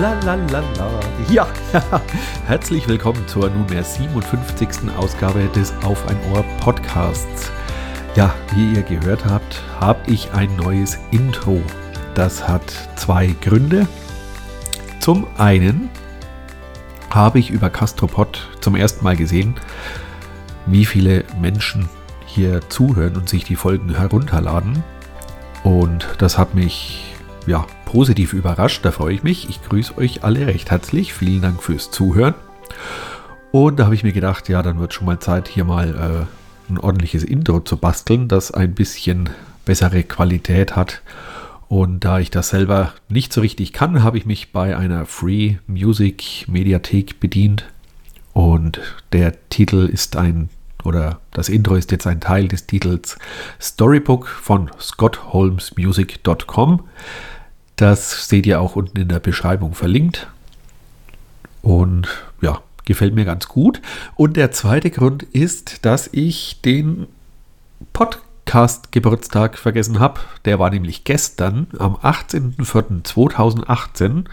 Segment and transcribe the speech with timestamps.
[0.00, 1.00] La la la la.
[1.30, 1.46] Ja,
[2.46, 4.90] herzlich willkommen zur nunmehr 57.
[4.96, 7.52] Ausgabe des Auf ein Ohr Podcasts.
[8.16, 11.62] Ja, wie ihr gehört habt, habe ich ein neues Intro.
[12.14, 13.86] Das hat zwei Gründe.
[14.98, 15.90] Zum einen
[17.10, 19.54] habe ich über Castropod zum ersten Mal gesehen,
[20.66, 21.88] wie viele Menschen
[22.26, 24.82] hier zuhören und sich die Folgen herunterladen.
[25.62, 27.14] Und das hat mich
[27.46, 28.84] ja positiv überrascht.
[28.84, 29.48] Da freue ich mich.
[29.48, 31.14] Ich grüße euch alle recht herzlich.
[31.14, 32.34] Vielen Dank fürs Zuhören.
[33.52, 36.72] Und da habe ich mir gedacht, ja, dann wird schon mal Zeit, hier mal äh,
[36.72, 39.30] ein ordentliches Intro zu basteln, das ein bisschen
[39.64, 41.02] bessere Qualität hat.
[41.68, 45.58] Und da ich das selber nicht so richtig kann, habe ich mich bei einer Free
[45.68, 47.64] Music Mediathek bedient.
[48.32, 48.80] Und
[49.12, 50.48] der Titel ist ein,
[50.82, 53.20] oder das Intro ist jetzt ein Teil des Titels
[53.60, 56.82] Storybook von scottholmesmusic.com.
[57.76, 60.28] Das seht ihr auch unten in der Beschreibung verlinkt.
[61.62, 62.08] Und
[62.40, 63.80] ja, gefällt mir ganz gut.
[64.16, 67.06] Und der zweite Grund ist, dass ich den
[67.92, 70.20] Podcast-Geburtstag vergessen habe.
[70.44, 74.24] Der war nämlich gestern, am 18.04.2018,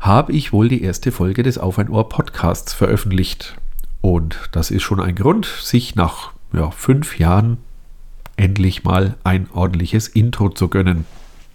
[0.00, 3.56] habe ich wohl die erste Folge des Auf ein Ohr Podcasts veröffentlicht.
[4.00, 7.58] Und das ist schon ein Grund, sich nach ja, fünf Jahren
[8.36, 11.04] endlich mal ein ordentliches Intro zu gönnen.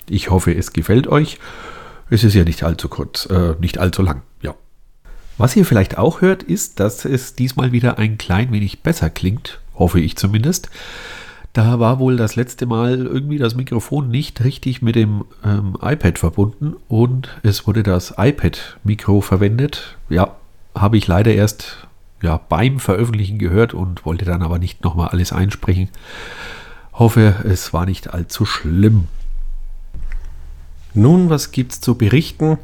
[0.09, 1.39] Ich hoffe, es gefällt euch.
[2.09, 4.53] Es ist ja nicht allzu kurz, äh, nicht allzu lang, ja.
[5.37, 9.59] Was ihr vielleicht auch hört, ist, dass es diesmal wieder ein klein wenig besser klingt,
[9.75, 10.69] hoffe ich zumindest.
[11.53, 16.17] Da war wohl das letzte Mal irgendwie das Mikrofon nicht richtig mit dem ähm, iPad
[16.17, 19.97] verbunden und es wurde das iPad-Mikro verwendet.
[20.09, 20.35] Ja,
[20.75, 21.88] habe ich leider erst
[22.23, 25.89] ja, beim Veröffentlichen gehört und wollte dann aber nicht nochmal alles einsprechen.
[26.94, 29.07] Hoffe, es war nicht allzu schlimm.
[30.93, 32.57] Nun, was gibt's zu berichten?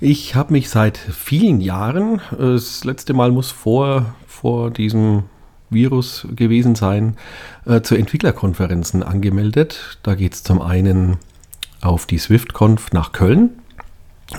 [0.00, 5.24] Ich habe mich seit vielen Jahren, das letzte Mal muss vor, vor diesem
[5.70, 7.16] Virus gewesen sein,
[7.64, 9.98] äh, zu Entwicklerkonferenzen angemeldet.
[10.02, 11.16] Da geht es zum einen
[11.80, 13.50] auf die SwiftConf nach Köln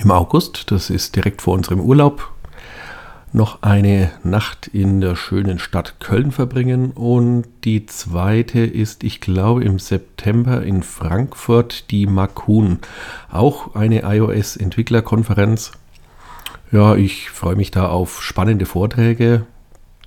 [0.02, 0.72] im August.
[0.72, 2.32] Das ist direkt vor unserem Urlaub
[3.36, 9.64] noch eine Nacht in der schönen Stadt Köln verbringen und die zweite ist, ich glaube,
[9.64, 12.80] im September in Frankfurt die Makun,
[13.30, 15.74] auch eine iOS-Entwicklerkonferenz.
[16.72, 19.46] Ja, ich freue mich da auf spannende Vorträge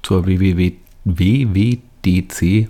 [0.03, 0.72] zur WWW,
[1.05, 2.69] WWDC.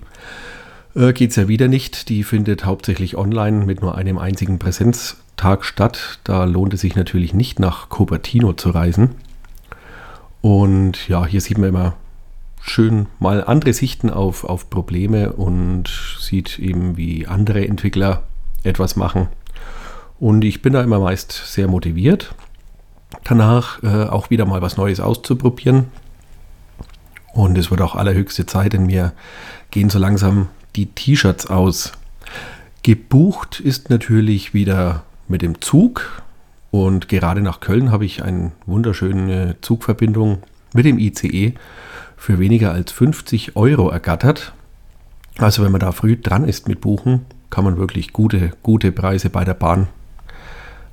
[0.95, 2.09] Äh, Geht es ja wieder nicht.
[2.09, 6.19] Die findet hauptsächlich online mit nur einem einzigen Präsenztag statt.
[6.25, 9.11] Da lohnt es sich natürlich nicht nach Cupertino zu reisen.
[10.41, 11.95] Und ja, hier sieht man immer
[12.61, 15.89] schön mal andere Sichten auf, auf Probleme und
[16.21, 18.23] sieht eben, wie andere Entwickler
[18.63, 19.29] etwas machen.
[20.19, 22.35] Und ich bin da immer meist sehr motiviert,
[23.25, 25.87] danach äh, auch wieder mal was Neues auszuprobieren.
[27.33, 29.13] Und es wird auch allerhöchste Zeit, in mir
[29.71, 31.93] gehen so langsam die T-Shirts aus.
[32.83, 36.23] Gebucht ist natürlich wieder mit dem Zug.
[36.71, 40.43] Und gerade nach Köln habe ich eine wunderschöne Zugverbindung
[40.75, 41.55] mit dem ICE
[42.17, 44.53] für weniger als 50 Euro ergattert.
[45.39, 49.31] Also wenn man da früh dran ist mit Buchen, kann man wirklich gute, gute Preise
[49.31, 49.89] bei der Bahn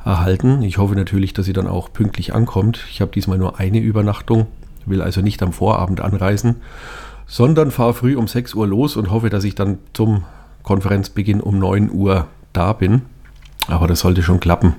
[0.06, 0.62] erhalten.
[0.62, 2.86] Ich hoffe natürlich, dass sie dann auch pünktlich ankommt.
[2.90, 4.48] Ich habe diesmal nur eine Übernachtung,
[4.86, 6.58] will also nicht am Vorabend anreisen,
[7.26, 10.24] sondern fahre früh um 6 Uhr los und hoffe, dass ich dann zum
[10.64, 13.02] Konferenzbeginn um 9 Uhr da bin.
[13.68, 14.76] Aber das sollte schon klappen.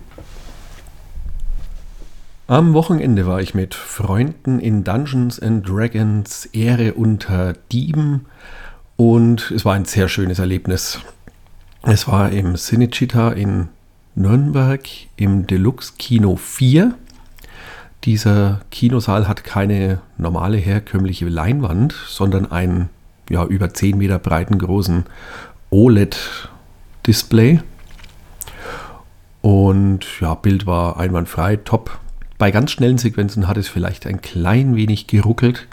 [2.48, 8.26] Am Wochenende war ich mit Freunden in Dungeons and Dragons Ehre unter Dieben
[8.94, 11.00] und es war ein sehr schönes Erlebnis.
[11.82, 13.66] Es war im Cinecittà in
[14.14, 16.94] Nürnberg im Deluxe Kino 4.
[18.04, 22.90] Dieser Kinosaal hat keine normale herkömmliche Leinwand, sondern einen
[23.28, 25.06] ja, über 10 Meter breiten großen
[25.70, 27.58] OLED-Display.
[29.42, 31.98] Und ja, Bild war einwandfrei, top
[32.38, 35.66] bei ganz schnellen Sequenzen hat es vielleicht ein klein wenig geruckelt.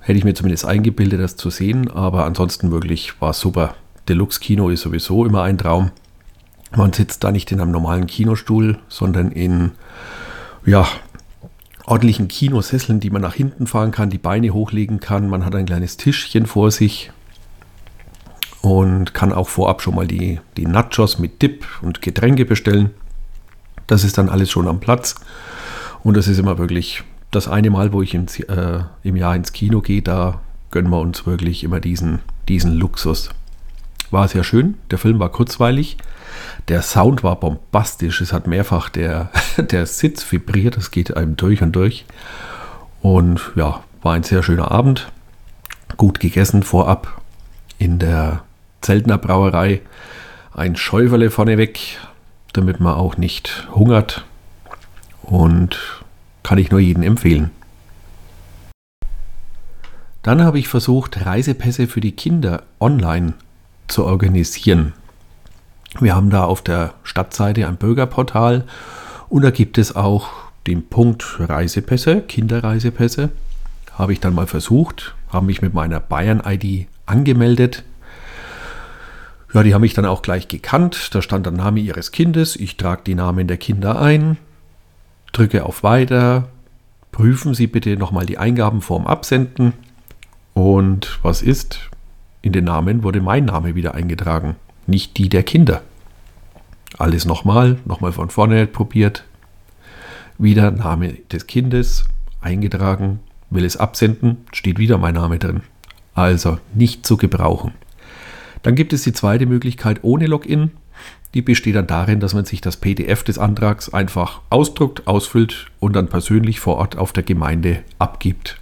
[0.00, 3.74] Hätte ich mir zumindest eingebildet, das zu sehen, aber ansonsten wirklich war es super.
[4.08, 5.90] Deluxe-Kino ist sowieso immer ein Traum.
[6.74, 9.72] Man sitzt da nicht in einem normalen Kinostuhl, sondern in
[10.64, 10.86] ja,
[11.84, 15.28] ordentlichen Kinosesseln, die man nach hinten fahren kann, die Beine hochlegen kann.
[15.28, 17.10] Man hat ein kleines Tischchen vor sich
[18.62, 22.90] und kann auch vorab schon mal die, die Nachos mit Dip und Getränke bestellen.
[23.90, 25.16] Das ist dann alles schon am Platz.
[26.04, 27.02] Und das ist immer wirklich
[27.32, 30.40] das eine Mal, wo ich ins, äh, im Jahr ins Kino gehe, da
[30.70, 33.30] gönnen wir uns wirklich immer diesen, diesen Luxus.
[34.12, 34.74] war sehr schön.
[34.92, 35.96] Der Film war kurzweilig.
[36.68, 38.20] Der Sound war bombastisch.
[38.20, 40.76] Es hat mehrfach der, der Sitz vibriert.
[40.76, 42.04] Es geht einem durch und durch.
[43.02, 45.10] Und ja, war ein sehr schöner Abend.
[45.96, 47.20] Gut gegessen vorab
[47.78, 48.44] in der
[48.82, 49.80] Zeltner Brauerei.
[50.54, 51.98] Ein Schäuferle vorneweg,
[52.52, 54.24] damit man auch nicht hungert.
[55.22, 55.78] Und
[56.42, 57.50] kann ich nur jedem empfehlen.
[60.22, 63.34] Dann habe ich versucht, Reisepässe für die Kinder online
[63.88, 64.92] zu organisieren.
[65.98, 68.64] Wir haben da auf der Stadtseite ein Bürgerportal
[69.28, 70.28] und da gibt es auch
[70.66, 73.30] den Punkt Reisepässe, Kinderreisepässe.
[73.92, 77.82] Habe ich dann mal versucht, habe mich mit meiner Bayern-ID angemeldet.
[79.52, 81.10] Ja, die haben mich dann auch gleich gekannt.
[81.12, 82.54] Da stand der Name ihres Kindes.
[82.54, 84.36] Ich trage die Namen der Kinder ein,
[85.32, 86.48] drücke auf Weiter.
[87.10, 89.72] Prüfen Sie bitte nochmal die Eingaben vorm Absenden.
[90.54, 91.90] Und was ist?
[92.42, 94.56] In den Namen wurde mein Name wieder eingetragen,
[94.86, 95.82] nicht die der Kinder.
[96.96, 99.24] Alles nochmal, nochmal von vorne probiert.
[100.38, 102.04] Wieder Name des Kindes
[102.40, 103.20] eingetragen,
[103.50, 105.62] will es absenden, steht wieder mein Name drin.
[106.14, 107.72] Also nicht zu gebrauchen.
[108.62, 110.70] Dann gibt es die zweite Möglichkeit ohne Login.
[111.34, 115.94] Die besteht dann darin, dass man sich das PDF des Antrags einfach ausdruckt, ausfüllt und
[115.94, 118.60] dann persönlich vor Ort auf der Gemeinde abgibt.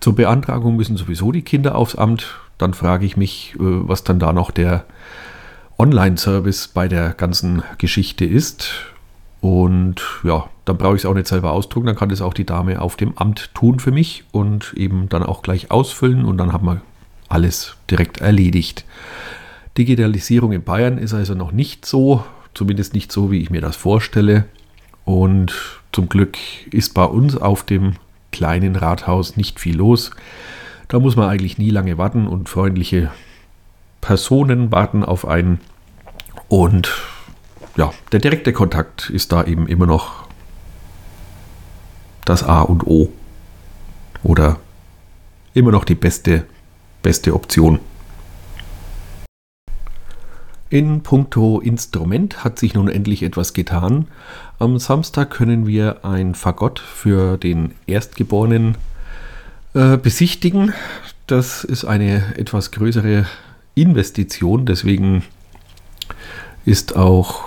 [0.00, 2.38] Zur Beantragung müssen sowieso die Kinder aufs Amt.
[2.56, 4.84] Dann frage ich mich, äh, was dann da noch der
[5.78, 8.70] Online-Service bei der ganzen Geschichte ist.
[9.40, 12.44] Und ja, dann brauche ich es auch nicht selber ausdrucken, dann kann das auch die
[12.44, 16.52] Dame auf dem Amt tun für mich und eben dann auch gleich ausfüllen und dann
[16.52, 16.80] haben wir
[17.28, 18.84] alles direkt erledigt.
[19.76, 23.76] Digitalisierung in Bayern ist also noch nicht so, zumindest nicht so, wie ich mir das
[23.76, 24.44] vorstelle.
[25.04, 25.54] Und
[25.92, 26.36] zum Glück
[26.70, 27.94] ist bei uns auf dem
[28.32, 30.10] kleinen Rathaus nicht viel los.
[30.88, 33.10] Da muss man eigentlich nie lange warten und freundliche
[34.00, 35.60] Personen warten auf einen.
[36.48, 36.90] Und
[37.76, 40.26] ja, der direkte Kontakt ist da eben immer noch
[42.24, 43.12] das A und O.
[44.22, 44.58] Oder
[45.54, 46.44] immer noch die beste,
[47.08, 47.80] beste Option.
[50.68, 54.08] In puncto Instrument hat sich nun endlich etwas getan.
[54.58, 58.76] Am Samstag können wir ein Fagott für den Erstgeborenen
[59.72, 60.74] äh, besichtigen.
[61.26, 63.24] Das ist eine etwas größere
[63.74, 65.24] Investition, deswegen
[66.66, 67.42] ist auch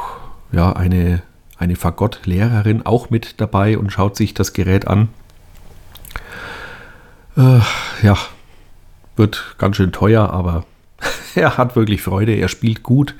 [0.51, 1.21] ja, eine,
[1.59, 5.09] eine Fagott-Lehrerin auch mit dabei und schaut sich das Gerät an.
[7.37, 7.59] Äh,
[8.01, 8.17] ja,
[9.21, 10.65] wird ganz schön teuer, aber
[11.35, 13.15] er hat wirklich Freude, er spielt gut.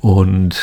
[0.00, 0.60] Und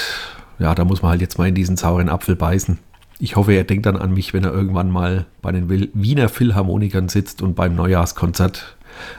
[0.59, 2.77] ja, da muss man halt jetzt mal in diesen sauren Apfel beißen.
[3.19, 7.07] Ich hoffe, er denkt dann an mich, wenn er irgendwann mal bei den Wiener Philharmonikern
[7.07, 8.75] sitzt und beim Neujahrskonzert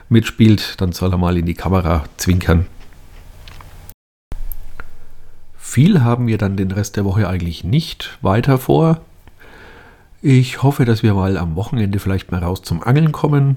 [0.09, 0.81] mitspielt.
[0.81, 2.67] Dann soll er mal in die Kamera zwinkern.
[5.57, 9.01] Viel haben wir dann den Rest der Woche eigentlich nicht weiter vor.
[10.21, 13.57] Ich hoffe, dass wir mal am Wochenende vielleicht mal raus zum Angeln kommen.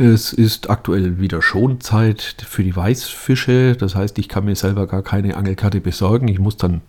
[0.00, 3.74] Es ist aktuell wieder Schonzeit für die Weißfische.
[3.74, 6.28] Das heißt, ich kann mir selber gar keine Angelkarte besorgen.
[6.28, 6.82] Ich muss dann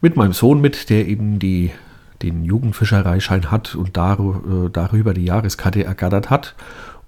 [0.00, 1.70] mit meinem Sohn mit, der eben die,
[2.22, 6.56] den Jugendfischereischein hat und äh, darüber die Jahreskarte ergattert hat.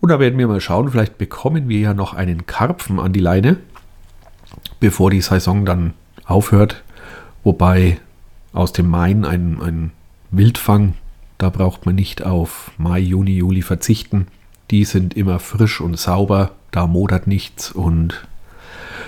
[0.01, 3.19] Und da werden wir mal schauen, vielleicht bekommen wir ja noch einen Karpfen an die
[3.19, 3.57] Leine,
[4.79, 6.85] bevor die Saison dann aufhört.
[7.43, 7.99] Wobei
[8.53, 9.91] aus dem Main ein, ein
[10.31, 10.95] Wildfang,
[11.39, 14.29] da braucht man nicht auf Mai, Juni, Juli verzichten.
[14.71, 18.27] Die sind immer frisch und sauber, da modert nichts und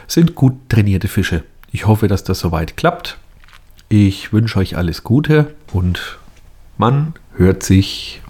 [0.07, 1.45] sind gut trainierte Fische.
[1.73, 3.19] Ich hoffe, dass das soweit klappt.
[3.88, 6.19] Ich wünsche euch alles Gute und
[6.77, 8.23] man hört sich